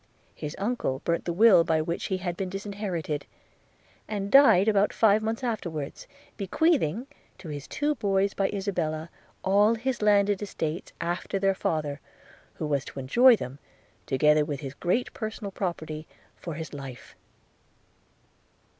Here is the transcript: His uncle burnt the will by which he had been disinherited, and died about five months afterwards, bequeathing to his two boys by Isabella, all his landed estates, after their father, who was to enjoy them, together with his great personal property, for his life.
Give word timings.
His 0.33 0.55
uncle 0.57 1.03
burnt 1.05 1.25
the 1.25 1.31
will 1.31 1.63
by 1.63 1.79
which 1.79 2.05
he 2.05 2.17
had 2.17 2.35
been 2.35 2.49
disinherited, 2.49 3.27
and 4.07 4.31
died 4.31 4.67
about 4.67 4.91
five 4.93 5.21
months 5.21 5.43
afterwards, 5.43 6.07
bequeathing 6.37 7.05
to 7.37 7.49
his 7.49 7.67
two 7.67 7.93
boys 7.93 8.33
by 8.33 8.49
Isabella, 8.49 9.11
all 9.43 9.75
his 9.75 10.01
landed 10.01 10.41
estates, 10.41 10.91
after 10.99 11.37
their 11.37 11.53
father, 11.53 11.99
who 12.55 12.65
was 12.65 12.83
to 12.85 12.99
enjoy 12.99 13.35
them, 13.35 13.59
together 14.07 14.43
with 14.43 14.61
his 14.61 14.73
great 14.73 15.13
personal 15.13 15.51
property, 15.51 16.07
for 16.35 16.55
his 16.55 16.73
life. 16.73 17.15